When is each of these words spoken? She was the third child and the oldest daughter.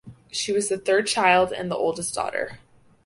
She 0.31 0.51
was 0.51 0.67
the 0.67 0.79
third 0.79 1.05
child 1.05 1.53
and 1.53 1.69
the 1.69 1.75
oldest 1.77 2.15
daughter. 2.15 2.57